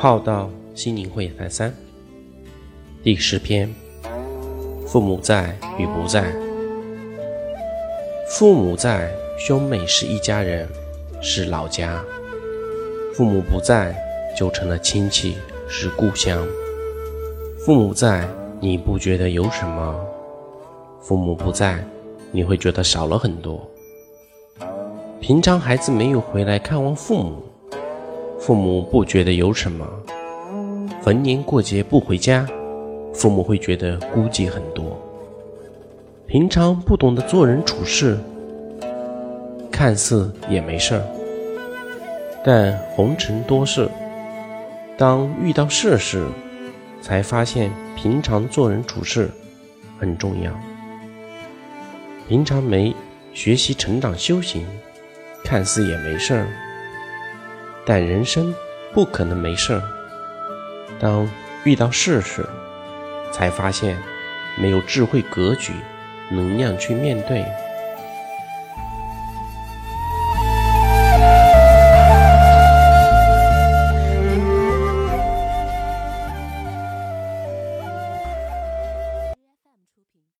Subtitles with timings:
[0.00, 1.74] 浩道心灵会谈三
[3.02, 3.68] 第十篇：
[4.86, 6.32] 父母在与不在。
[8.28, 10.68] 父母在，兄妹是一家人，
[11.20, 11.98] 是老家；
[13.12, 13.92] 父母不在，
[14.36, 15.36] 就成了亲戚，
[15.68, 16.46] 是故乡。
[17.58, 18.24] 父母在，
[18.60, 19.96] 你不觉得有什么；
[21.00, 21.84] 父母不在，
[22.30, 23.68] 你会觉得少了很多。
[25.20, 27.42] 平常孩子没有回来看望父母，
[28.38, 29.84] 父母不觉得有什么；
[31.02, 32.46] 逢年过节不回家，
[33.12, 34.98] 父母会觉得孤寂很多。
[36.26, 38.18] 平常不懂得做人处事，
[39.70, 41.02] 看似也没事儿，
[42.44, 43.88] 但红尘多事，
[44.96, 46.26] 当遇到事时，
[47.02, 49.30] 才发现平常做人处事
[49.98, 50.52] 很重要。
[52.28, 52.94] 平常没
[53.32, 54.64] 学习成长修行。
[55.44, 56.46] 看似也没事儿，
[57.88, 58.54] 但人生
[58.92, 59.82] 不可能没事儿。
[60.98, 61.26] 当
[61.64, 62.44] 遇到事时，
[63.32, 63.96] 才发现
[64.58, 65.72] 没有智慧格局、
[66.30, 67.46] 能量去面对。